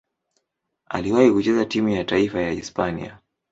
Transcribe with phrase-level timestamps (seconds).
[0.89, 3.19] Aliwahi kucheza timu ya taifa ya Hispania.